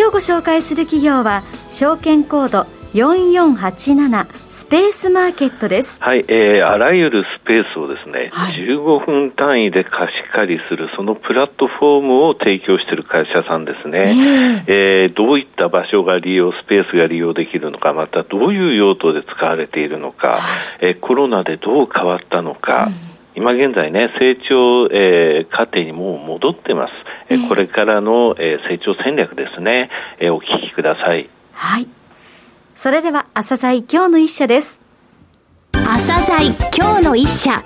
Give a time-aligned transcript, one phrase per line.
[0.00, 2.60] 今日ご紹介する企業は証券コード
[2.94, 6.02] 4487スペースマーケットです。
[6.02, 14.64] はい、えー、あらゆるスペースをですね、はい、15分単位で貸し借りする、そのプラットフォームを提供している会社さんですね。
[14.66, 20.38] えー、えー、どういった場所が利用、スペースが利用できるのか、またどういう用途で使われているのか、はい、
[20.80, 23.09] えー、コロナでどう変わったのか、うん
[23.40, 26.92] 今現在ね、成長、えー、過程にもう戻ってます。
[27.30, 31.30] えー、これからの、えー、成長戦略ですね、えー、お聞きください。
[31.54, 31.88] はい。
[32.76, 34.78] それでは、朝鮮今日の一社です。
[35.72, 37.62] 朝鮮今日の一社。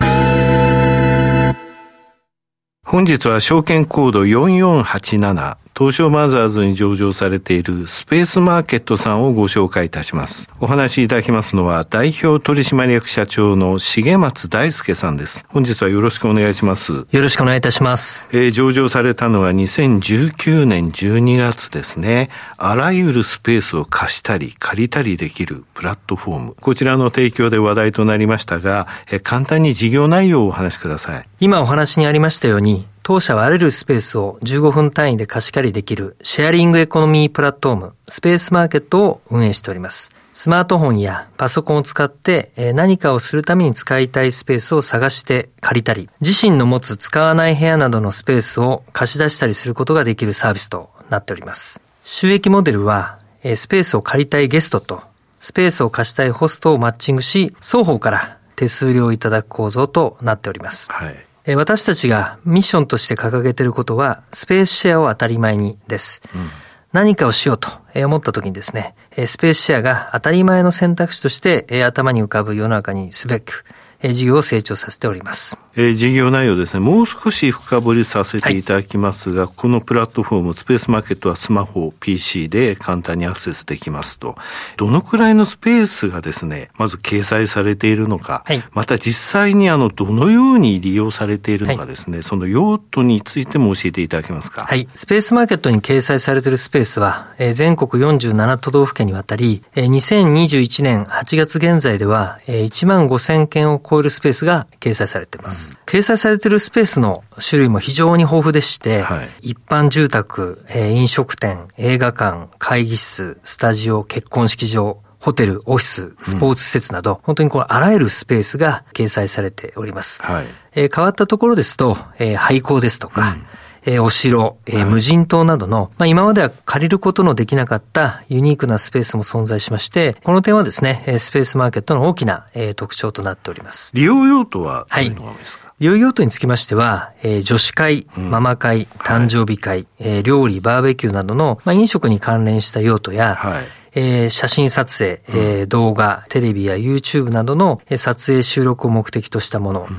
[2.86, 10.48] 本日は証券コード4487東証マザーズに上場されているスペースマーケットさんをご紹介いたします。
[10.60, 15.44] お話しいただきますのは代表取締役社長の重松大輔さんです。
[15.48, 16.92] 本日はよろしくお願いします。
[16.92, 18.22] よろしくお願いいたします。
[18.30, 22.30] えー、上場されたのは2019年12月ですね。
[22.56, 26.56] あらゆるスペースを貸したり借りたりできるプラットフォーム。
[26.60, 31.26] こちらの提供で話題となりましたが、えー、簡単に事業内容をお話しください。
[31.40, 40.10] 今お話にありましたように、当社はあらゆるスペースを15分単位で貸し借りできるシェアリングエコノミープラットフォーム、スペースマーケットを運営しております。
[40.32, 51.82] スマートフォンやパソコンを使って何かをするために使いたいスペースを探して借りたり、自身の持つ使わない部屋などのスペースを貸し出したりすることができるサービスとなっております。
[52.04, 55.02] 収益モデルは、スペースを借りたいゲストと
[55.40, 60.90] スペースを貸したいホストをマッチングし、双方から手数料をいただく構造となっております。
[60.90, 66.22] はい私たちがミッションとして掲げていることは、スペースシェアを当たり前にです。
[66.34, 66.48] うん、
[66.92, 68.94] 何かをしようと思った時にですね、
[69.26, 73.66] スペースシェアが当たり前の選択肢として頭に浮かぶ世の中にすべく、
[74.12, 75.56] 事業を成長させております。
[75.76, 84.36] えー、事業内容ですね、もう少し深掘りさせていただきますが、はい、このプラットフォーム、スペースマーケットはスマホ、PC で簡単にアクセスできますと。
[84.76, 94.64] どのくらいのスペースがですね、まず掲載されているのか、はい、また実際にあの、どのように利用されているのかですね、はい、その用途についても教えていただけますか？
[94.64, 94.88] はい。
[94.94, 105.72] スペースマーケットに掲載されているスペースは、えー、全国47都道府県にわたり、えー、2021年8月現在では、えー、1万5000件を超えるスペースが掲載されています。
[105.72, 120.20] うん、掲載されているスペースの種類も非常に豊富でして、はい、一般住宅、えー、飲食店、映画館、会議室、スタジオ、結婚式場、ホテル、オフィス、スポーツ施設など、うん、本当にこのあらゆるスペースが掲載されております。
[120.22, 123.46] はい、えー、変わったところですと、えー、廃校ですとか、うん
[123.86, 133.90] えー、お城、えー、無人島などの、まあ、今までは借りることのできなかったユニークなスペースも存在しまして、この点はですね、スペースマーケットの大きな、えー、特徴となっております。
[133.94, 149.96] 利用用途はどういうのですか、はい利用用途につきましては、えー、女子会、ママ会、誕生日会、はい、えー、料理、バーベキューなどの、まあ、飲食に関連した用途や、はい、えー、写真撮影、えー、動画、テレビや YouTube などの撮影収録を目的としたもの、うん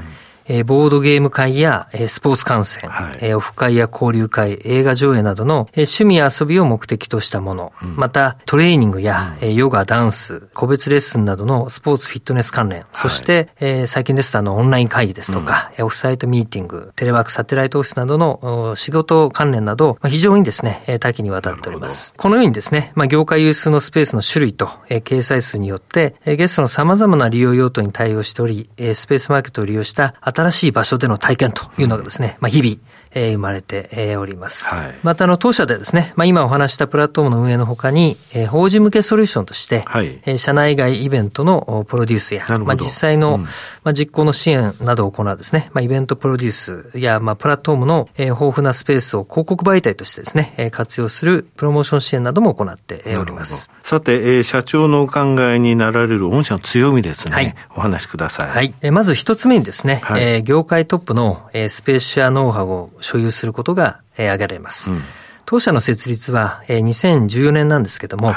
[0.48, 22.14] えー、ボードゲーム会や、えー、スポーツ観戦、はい、えー、オフ会や交流会、映画上映などの、えー、趣味や遊びを目的としたもの、うん、またトレーニングや、うん、ヨガ、ダンス、個別レッスンなどのスポーツフィットネス関連、はい、そして、えー、最近ですとあのオンライン会議ですとか、うん、オフサイトミーティング、テレワーク、サテライトオフィスなどの仕事関連など、まあ、非常にですね、多岐にわたっております。
[22.18, 32.78] このようにですね、まあ、業界有数のスペースの種類と、えー、掲載数によって、えー、ゲストの様々な利用用途に対応しており、えー、スペースマーケットを利用した新しい場所でのの体験というのがですね、まあ、日々、
[33.12, 34.68] えー、生まれて、えー、おります。
[34.68, 43.50] はい、また、あの、当社でですね、まあ、今お話したプラットフォームの運営のほかに、えー、法人向けソリューションとして、はい、えー、社内外イベントのプロデュースや、まあ、実際の、うん、ま
[43.92, 53.70] あ、実行の支援などを行うですね、まあ、イベントプロデュースや、まあ、プラットフォームの、えー、豊富なスペースを広告媒体としてですね、えー、活用するプロモーション支援なども行っております。
[53.84, 55.22] さて、えー、社長のお考
[55.52, 58.50] えになられる御社の強みですね、はい、お話しください。
[58.50, 58.74] はい。
[58.82, 64.92] えー、まず一つ目にですね、はい、えー、業界トップの、えー、スペースシェアノウハウを所有することがえー、挙げられます。
[64.92, 65.02] うん、
[65.46, 68.36] 当社の設立は、えー、2014年なんですけども、はい、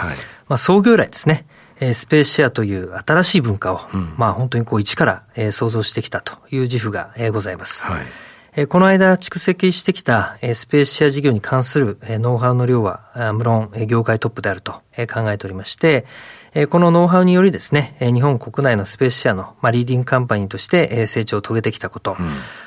[0.48, 1.46] まあ、創業以来ですね、
[1.80, 7.84] えー、スペースシェアという新しい文化を、うん、まあ本当にこう一から、えー、創造してきたという自負が、えー、ございます。
[7.84, 8.06] はい
[8.66, 14.72] この間蓄積してきたスペースシェア事業に関するノウハウの量は無論業界トップであると
[15.06, 16.06] 考えておりまして、
[16.70, 22.26] このノウハウによりですね、日本国内のスペースシェアのリーディングカンパニーとして成長を遂げてきたこと、うん、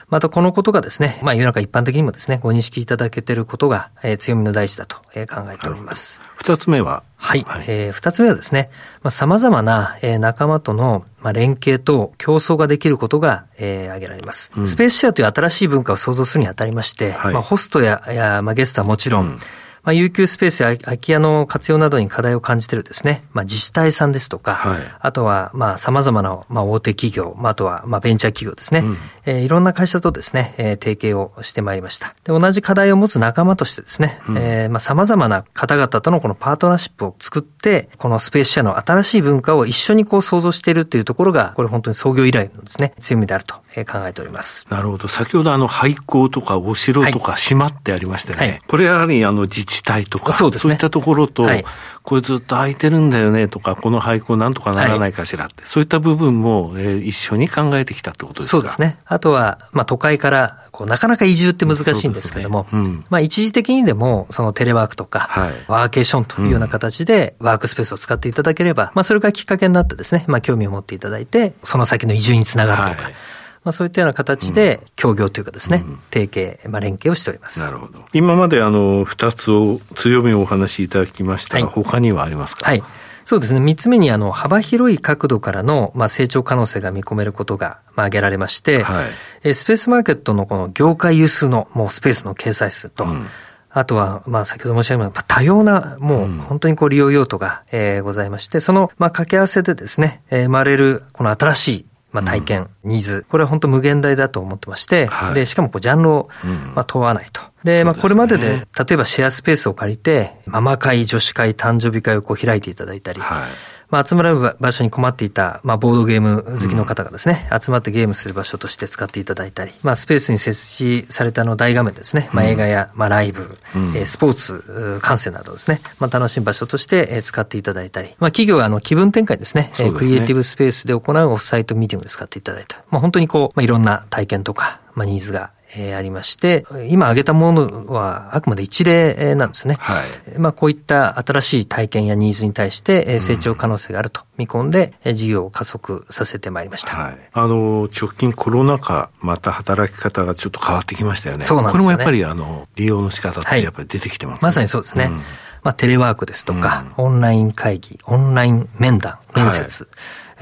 [0.09, 3.89] またこのことがですね、まあ世の中一般的にもですね、ご認識いただけていることが
[4.19, 6.21] 強みの大事だと考えております。
[6.35, 7.03] 二つ目は？
[7.17, 7.43] はい。
[7.47, 8.69] はい、えー、二つ目はですね、
[9.01, 19.39] まあ、様々な、えー、仲間との、まあ、連携と競争ができることが、えー、挙げられます、うん、スペースシェアという新しい文化を創造するにあたりまして、はい、まあ、ホストやや、まあ、ゲストはもちろん、うん
[19.83, 32.13] まあ、有給スペースや空き家の活用などに課題を感じているですね、まあ、自治体さんですとか、はい、あとは、まあ、様々な、まあ、大手企業、まあ、あとは、まあ、ベンチャー企業ですね、うん、えー、いろんな会社とですね、えー、提携をしてまいりました。
[32.23, 44.67] で、同じ課題を持つ仲間としてですね、うん、えー、まあ、様々な方々とのこのパートナーシップを作って、このスペースシェアの新しい文化を一緒にこう創造しているというところが、これ本当に創業以来のですね、強みであると考えております。
[44.69, 45.07] なるほど。
[45.07, 48.37] 先ほどあの、廃校とかお城とか島ってありましたね。
[48.37, 50.61] はい、これやはりあの、自治体とか、そうですね。
[50.61, 51.63] そういったところと、はい、
[52.03, 58.51] これずっと空いてるんだよねとか、この廃校なんとかならないかしらって、はい、そういった部分も、えー、一緒に考えてきたってことですか？
[58.51, 58.97] そうですね。
[59.05, 73.13] あとは、まあ都会からこうなかなか移住って難しいんですけども、ねうん、まあ一時的にでもそのテレワークとか、はい、ワーケーションというような形でワークスペースを使っていただければ、まあそれがきっかけになってですね、まあ興味を持っていただいて、その先の移住につながるとか、はい
[73.63, 77.59] まあ、そういったような形で協業というかですね、うん、提携、まあ、連携をしております。
[77.59, 77.99] なるほど。
[78.13, 82.65] 今まであの、二つを、強みをお話しいただきましたが、はい、他にはありますか？
[82.65, 82.83] はい。
[83.23, 83.59] そうですね。
[83.59, 89.05] 三つ目に、あの、幅広い角度からの、まあ、成長可能性が見込めることが、まあ、挙げられまして、は
[89.43, 93.27] い、スペースマーケットのこの業界有数の、もうスペースの掲載数と、うん
[93.73, 106.29] あとは、まあ、先ほど申し上げた多様な、もう本当にこう利用用途が、えー、ございまして、その、まあ、掛け合わせでですね、えー、生まれる、この新しいまあ、体験、うん、ニーズ、これは本当無限大だと思ってまして、はい、で、しかもこうジャンルを、
[106.75, 107.41] まあ、問わないと。
[107.63, 129.91] で、まあ、これまでで、例えばシェアスペースを借りて、ママ会、女子会、誕生日会をこう開いていただいたり、はいまあ、集まる場所に困っていた、まあ、ボードゲーム好きの方がですね、うん、集まってゲームする場所として使っていただいたり、まあ、スペースに設置されたの大画面ですね、まあ、映画や、まあ、ライブ、うん、スポーツ観戦などですね、まあ、楽しむ場所として使っていただいたり、まあ、企業はあの気分転換ですね、すね。
[129.91, 132.83] クリエイティブスペースで行うオフサイトミーティングで使っていただいた。
[132.89, 139.77] まあ、本当にこう、まあ、いろんな体験とか、まあ、ニーズがえー、ありまして、今挙げたものはあくまで一例なんですね。
[139.79, 140.01] は
[140.35, 140.39] い。
[140.39, 146.95] まあこういった新しい体験やニーズに対して成長可能性があると見込んで、事業を加速させてまいりました。
[146.95, 147.17] はい。
[147.33, 151.45] あの、直近コロナ禍、また働き方がちょっと変わってきましたよね。
[151.45, 151.83] そうなんですね。
[151.83, 155.05] これもやっぱりあの、利用の仕方ってやっぱり出てきてます、ねはい、まさにそうですね。
[155.05, 155.21] うん
[155.63, 159.91] まあ、テレワークですとか、うん、オンライン会議、オンライン面談、面接、はい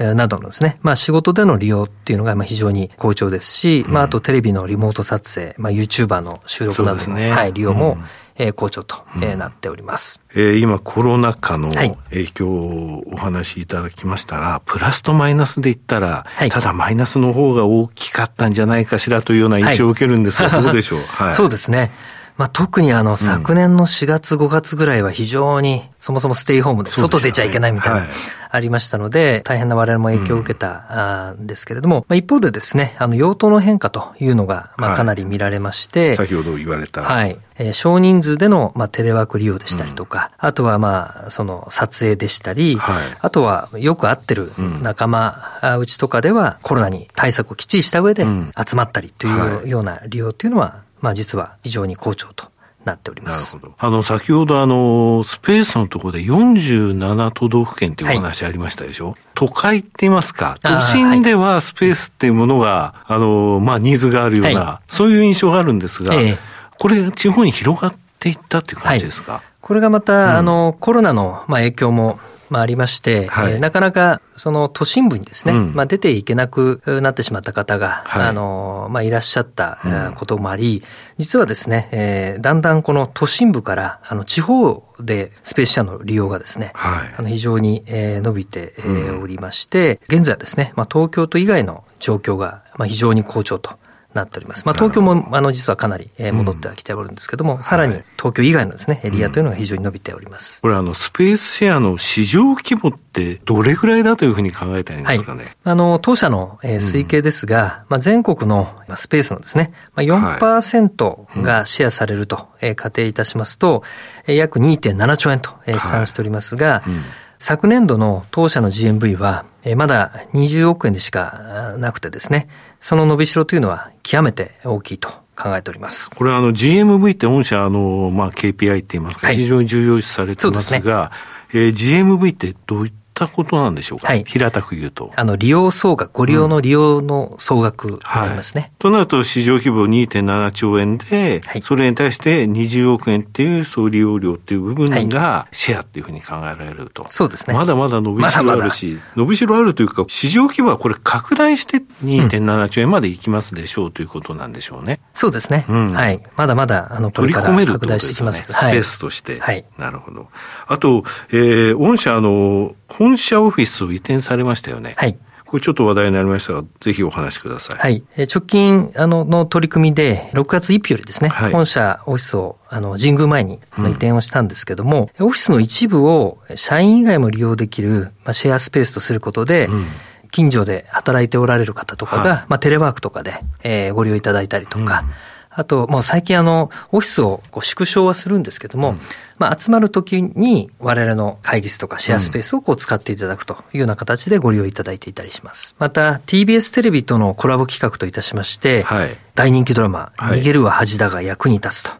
[0.00, 7.98] などのですね、まあ仕事での利用っていうのがまあ非常に好調ですし、うん、まああとテレビのリモート撮影、まあ YouTuber の収録などの、ね、はい、利用も、
[8.36, 10.20] え好調と、えなっております。
[10.34, 21.92] えー、今コロナ禍の影響をお話しいただきましたが、はい、プラスとマイナスで言ったら、はい、ただマイナスの方が大きかったんじゃないかしらというような印象を受けるんですが、はい、どうでしょう、はい、そうですね。
[22.40, 28.06] まあ、特にあの、昨年の4月5月ぐらいは非常に、そもそもステイホームで外出ちゃいけないみたいな、
[28.48, 31.46] ありましたので、大変な我々も影響を受けたん。
[31.46, 37.02] ですけれども、まあ、一方でですね、あの、用途の変化というのが、まあ、かなり見られまして、先ほど言われた。
[37.02, 37.36] はい。
[37.58, 44.50] えー、少人数での、まあ、テレワーク利用でしたりとか、あとは、まあ、その、撮影でしたり、はい、あとは、よく会ってる
[44.82, 48.24] 仲間、うちとかでは、コロナに対策をきっちりした上で
[48.66, 52.50] 集まったりというような利用というのは、まあ実は非常に好調と
[52.84, 53.54] なっております。
[53.56, 53.74] なるほど。
[53.78, 66.38] あの、先ほどあの、スペースのところで47都道府県っていうお話ありましたでしょ、はい、都会って言いますか、都心ではスペースっていうものが、あの、まあ、ニーズがあるような、はい、そういう印象があるんですが、ええ、
[66.78, 72.18] これ、地方に広がっていったっていう感じですか、はい、これがまた、うん、あの、コロナの、まあ、影響も
[72.50, 80.84] まあ、ありまして、はい、えー、なかなかその都心部にですね、うん、まあ、出ていけなくなってしまった方が、はい、あの、まあ、いらっしゃったこともあり、うん、
[81.18, 93.78] 実はですね、えー、だんだんこの都心部から、あの、地方でスペース車の利用がですね、はい、あの非常に、えー、伸びて、えー、おりまして、現在はですね、まあ、東京都以外の状況が、まあ、非常に好調と。
[94.14, 94.64] なっております。
[94.64, 100.60] まあ、東京も、あの、実はかなり、え戻ってはきておるんですけども、うん、さらに東京以外のですね、エリアというのが非常に伸びております。
[100.62, 105.44] これ、あの、スペースシェアの市場規模ってどれぐらいだというふうに考えたらいいんですかね？
[105.44, 113.82] はい、あの、当社の、え推計ですが、うん、まあ、全国のスペースのですね、まあ、4%がシェアされると、え仮定いたしますと、
[114.26, 117.02] え約2.7兆円と、え試算しておりますが、はいうん。
[117.38, 122.48] 昨年度の当社の GMV は、まだ20億円でしかなくてですね、
[122.80, 126.10] その伸びしろというのは極めて大きいと考えております。
[126.10, 131.10] これあの GMV って御社あの、まあ、KPI って言いますか、非常に重要視されてますが、
[131.50, 135.12] すね、えー、GMV ってどういったったことなんでしょうか、はい、平たく言うと。
[135.14, 138.62] あの、利用総額、ご利用の利用の総額になりますね。
[138.62, 147.04] はい、となると、市場規模2.7兆円で、はい、それに対して20億円っていう総利用量っていう部分がシェアっていうふうに考えられると。
[147.08, 147.54] そうですね。
[147.54, 155.00] まだまだ伸びしろあるし、まだまだ伸びしろあるというか、市場規模はこれ拡大して2.7兆円までいきますでしょうということなんでしょうね。
[155.12, 155.66] そうですね。
[155.68, 156.22] うん、はい。
[156.36, 158.44] まだまだ、あの、取り込める拡大してきます。
[158.46, 159.38] スペースとして。
[159.40, 159.64] はい。
[159.78, 160.28] なるほど。
[160.66, 162.74] あと、えー、御社あの、
[163.10, 164.94] 本社オフィスを移転されましたよね。
[164.96, 165.18] はい。
[165.44, 167.78] これちょっと話題になりましたが、ぜひお話しください。
[167.78, 168.04] はい。
[168.32, 179.86] 直近、あの、の取り組みで、6月1日よりですね、はい、本社オフィスを、あの、神宮前に移転をしたんですけども、うん、オフィスの一部を社員以外も利用できる、まあ、シェアスペースとすることで、うん
[180.32, 185.10] 近所で働いておられる方とかが、はい、まあ、テレワークとかで、えー、ご利用いただいたりとか、うん
[185.52, 189.00] あと、もう最近あの、オフィスをこう縮小はするんですけども、うん、
[189.38, 195.74] まあ集まるときに我々の会議室とかシェアスペースをこう使っていただくというような形でご利用いただいていたりします。
[195.80, 201.90] また、TBS テレビとのコラボ企画といたしまして、はい、大人気ドラマ、はい、逃げるは恥だが役に立つと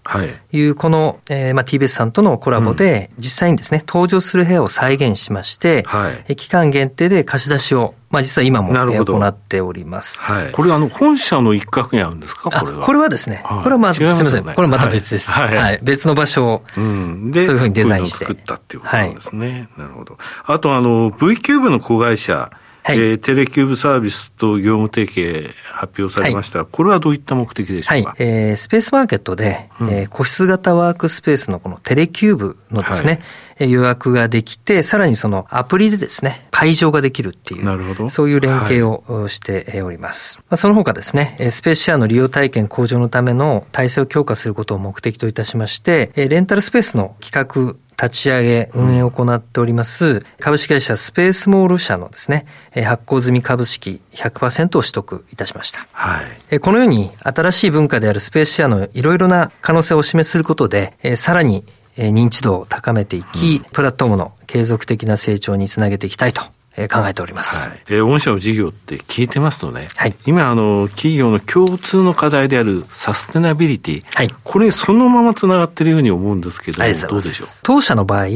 [0.53, 10.21] いう、この、えー、まあ TBS さんとのコラボで、実際にですね、登場する部屋を再現しまして、はい、期間限定で貸し出しをまあ実は今も行っております。
[10.21, 10.53] はい。
[10.53, 12.51] これあの本社の一角にあるんですか？
[12.51, 12.85] これは。
[12.85, 14.45] これはですね、これはまあ、すみません。
[14.45, 15.31] これはまた別です。
[15.31, 15.57] はい。
[15.57, 18.25] はい、別の場所を、うん、で、そういうふうにデザインして。
[18.25, 19.69] 作ったっていうことなんですね。
[19.77, 20.19] なるほど。
[20.45, 22.51] あとあの、V キューブの子会社、
[22.83, 33.21] はい、えー、テレキューブサービスと業務提携発表されました、はい、これはどういった目的でしょうか、はいえー、スペースマーケットで、うん、えー、個室型ワークスペースのこのテレキューブのですね、
[33.59, 40.37] はい、予約ができて、さらにそのアプリでですね、会場ができるっていう、なるほどそういう連携をしております。
[40.37, 52.45] はい、まあ、その他ですね、スペースシェアの利用体験向上のための体制を強化することを目的といたしまして、レンタルスペースの企画立ち上げ、運営を行っております、株式会社スペースモール社のですね、
[52.85, 55.89] 発行済み株式100%を取得いたしました。
[55.93, 56.61] はい。
[56.61, 61.65] このように、新しい文化であるスペースシェアのいろいろな可能性をお示しすることで、さらに
[61.97, 66.60] 認知度を高めていき、プラットフォームの継続的な成長につなげていきたいと。
[66.77, 67.67] え考えております。
[67.67, 77.49] はい、えー、御社の事業って聞いてますとね、はい、今あの、企業の共通の課題であるサステナビリティ、はい、これそのままつながっているように思うんですけど、どうでしょう？
[77.63, 78.27] 当社の場合、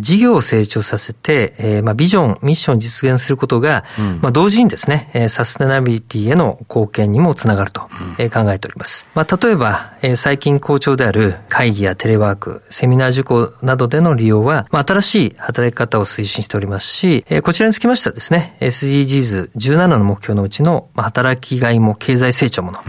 [0.00, 9.06] 事業を成長させて、えー、まあ、ビジョン、ミッションを実現することが、うん、まあ、同時にですね、サステナビリティへの貢献にもつながると、うん、考えております。
[9.14, 22.80] まあ、例えば、最近好調である会議やテレワーク、セミナー受講などでの利用は、まあ、新しい働き方を推進しておりますし、こちらにつきましてはですね、SDGs17 の目標のうちの働きがいも経済成長もの、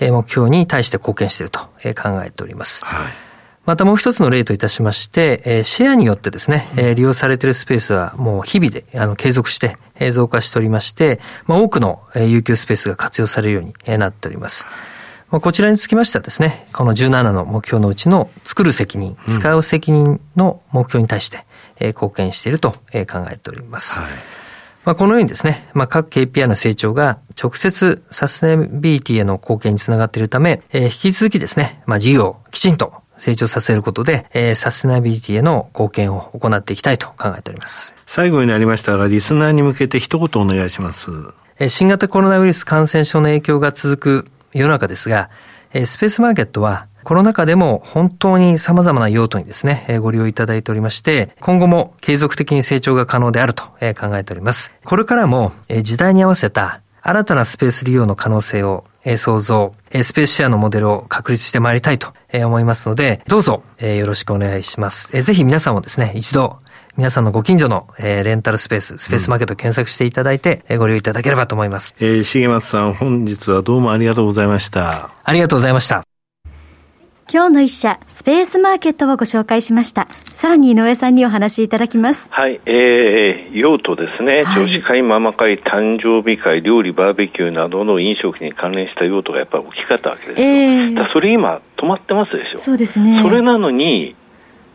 [0.00, 2.84] うん、目標に対して貢献していると考えております。
[2.84, 3.12] はい
[3.66, 9.78] またもう一つの例といたしまして、シェアによってですね、利用されているスペースはもう日々であの継続して
[10.12, 14.66] 増加しておりまして、まあ、多くの有給スペースが活用されるようになっております。
[15.30, 21.46] まあ、こちらにつきましてはですね、この17の目標のうちの作る責任、使う責任の目標に対して
[21.88, 22.78] 貢献していると考
[23.30, 24.00] えております。
[24.00, 24.10] はい
[24.84, 37.94] まあ、このようにですね、まあ、各 KPI の成長が直接サステナビリティへの貢献につながっているため、えー、引き続きですね、まあ、事業をきちんと成長させることで、えー、サステナビリティへの貢献を行っていきたいと考えております。
[38.06, 41.10] 最後になりましたが、リスナーに向けて一言お願いします。
[41.58, 45.30] えー、新型コロナウイルス感染症の影響が続く世の中ですが、
[45.72, 54.74] えー、スペースマーケットはコロナ禍でも本当に様々な用途にですね、ご利用いただいておりまして、今後も継続的に成長が可能であると考えております。
[54.84, 58.84] これからも時代に合わせた新たなスペース利用の可能性を
[59.16, 65.12] 創造、スペースシェアのモデルを確立してまいりたいと思いますので、どうぞよろしくお願いします。
[65.22, 66.58] ぜひ皆さんもですね、一度
[66.96, 71.92] 皆さんのご近所の、えー、レンタルスペース、スペースマーケット検索していただいて、うん、ご利用いただければと思います。
[71.98, 75.10] えー、重松さん、本日はどうもありがとうございました。
[75.24, 76.04] ありがとうございました。
[77.34, 80.06] 今日の一社、スペースマーケットをご紹介しました。
[80.36, 82.28] さらに井上さんにお話しいただきます。
[82.30, 90.46] はい、えー、用途ですね、はい、女子会、ママ会、誕生日会、料理、バーベキューなどの飲食に関連した用途がやっぱり大きかったわけですよ。
[90.46, 92.58] えー、だそれ今、止まってますでしょ。
[92.58, 93.20] そうですね。
[93.20, 94.14] それなのに、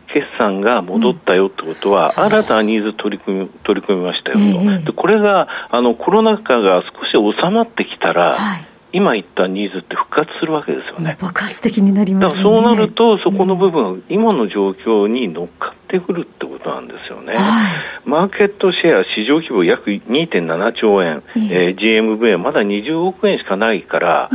[0.08, 11.18] 決算が戻ったよってことは、うん、新たなニーズ取り組み取り組みましたよと、えー、でこれがあのコロナ禍が少し収まってきたら、はい今言ったニーズって復活するわけですよね。
[11.22, 17.34] 爆発的になります、ね、そうなると、そこの部分、今の状況に乗っかってくるってことなんですよね。
[17.34, 24.30] はい、マーケットシェア、市場規模約2.7兆円、えー、GMV はまだ20億円しかないから、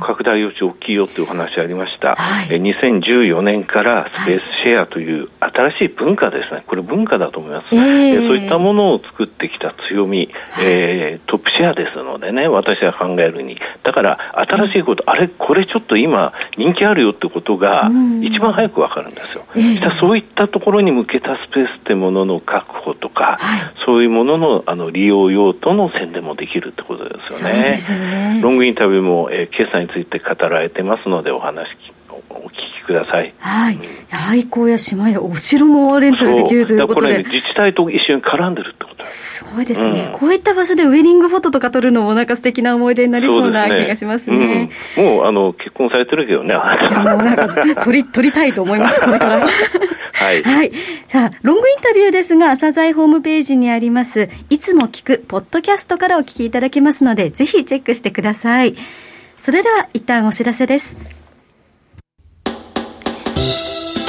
[0.00, 10.28] 拡大余地大きいよっていうお話ありました、はい、2014年からスペースシェアという新しい文化ですね、これ文化だと思います、えー、そういったものを作ってきた強み、
[10.62, 17.90] えー、トップシェアですのでね、私は考えるに、だから新しいこと、あれ、これちょっと今、人気あるよってことが、
[18.22, 27.78] 一番早く分かるんですよ、えー、そういったところに向けたスペースってものの確保とか、はい、そういうもののあの利用用途の宣伝もできるってことですよね。
[27.92, 28.40] よね。
[28.42, 31.66] ロングインタビューも、えー、決済について語られてますので、お話
[32.30, 33.34] お聞きください。
[33.38, 33.78] はい。
[34.10, 37.18] 廃校や島やお城もレンタルできるということで。
[37.18, 44.36] ね、自治体と一緒に絡んでるってことすごいですね、うん、こういった場所でウェディングフォトとか撮るのもなんか素敵な思い出になりそうな気がしますね。
[44.36, 46.50] すねうん、もう、あの、結婚されてるけどね。
[46.50, 47.36] いや、もうなん
[47.74, 49.46] か、撮り、撮りたいと思います、これから。
[50.12, 50.42] はい。
[50.42, 50.72] はい。
[51.08, 58.74] さあ、ロングインタビューですが、朝鮮ホームページにあります、いつも聞く、ポッドキャストからお聞きいただけますので、ぜひチェックしてください。
[59.38, 61.21] それでは、一旦お知らせです。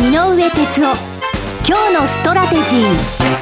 [0.00, 0.96] 井上哲夫
[1.68, 3.40] 今日のストラテジー。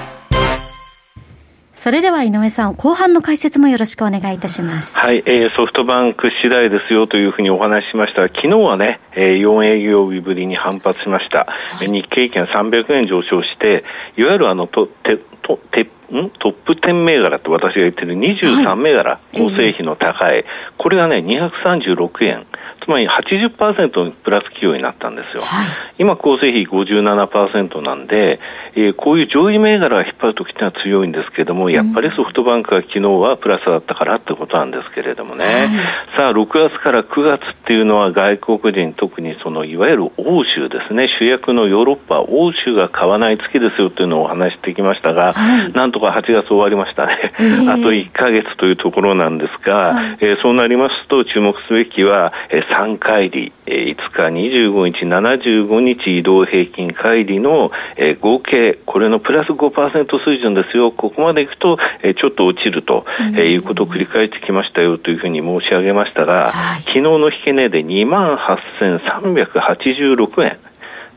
[1.72, 4.96] それでは井上さん、後半の解説もよろしくお願いいたします。
[4.96, 8.22] はい、えー、ソフトバンク次第ですよというふうにお話ししました。
[8.22, 11.46] が、昨日はね、えー、4営業日ぶりに反発しました。
[11.46, 13.84] はい、日経平均300円上昇して、
[14.16, 16.30] いわゆるあの、と、て、と、て、ん？
[16.40, 20.44] トップ10銘柄って私が言ってる23銘柄、構成比の高い、
[20.76, 22.46] これがね、236円。
[22.84, 25.42] つまり80%プラス企業になったんですよ。
[25.42, 25.68] はい、
[25.98, 28.40] 今、構成比57%なんで、
[28.74, 35.44] えー、こういう上位銘柄が引っ張るときってのは強いんですけれども、やっぱりソフトバンクが昨日はプラスだったからってことなんですけれどもね。
[35.44, 35.68] はい、
[36.16, 47.32] さあ、6月から9月っていうのは外国人、特にそのいわゆる欧州ですね、主役のヨーロッパ、欧州が買わない月ですよっていうのをお話してきましたが、はい、なんとか8月終わりましたね。
[47.38, 70.58] えー、あと1か月というところなんですが、はい、えー、そうなりますと注目すべきは、えー、3乖離、えー、5日、25日、75日移動平均乖離の、えー、合計、これのプラス5%水準ですよ、ここまでいくと、えー、ちょっと落ちると、えー、いうことを繰り返してきましたよというふうに申し上げましたが、はい、昨日の引け値で2万8386円。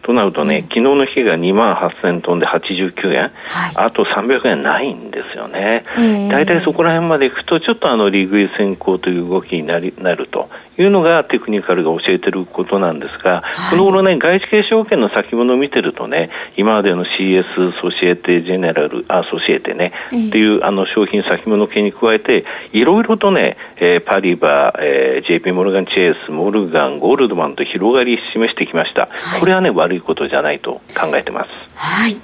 [0.02, 3.32] となるとね、うん、昨日の日が2万8000トンで89円、はい、
[3.76, 5.84] あと300円ないんですよね。
[6.30, 10.50] 大体そこら辺までいくと、ちょっとあの利食い先行という動きになりなると
[10.82, 17.44] いうのがテクニカルが教えてることなんですが、はい、この頃ね、外資系証券の先物を見てるとね、今までの CS、
[17.82, 29.10] ソシエテ、ジェネラル、あ、ソシエテね、えー、っていうあの商品先物系に加えて、いろいろとね、えー、パリバ、えー、JP モルガン・チェイス、モルガン、ゴールドマンと広がり示してきました。
[29.12, 31.50] はい、これはね、悪いことじゃないと考えてます。
[31.76, 32.16] はい。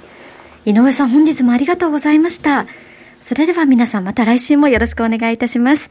[0.64, 2.66] 井上さん、本日もありがとうございました。
[3.20, 5.90] それでは皆さんまた来週もよろしくお願いいたします。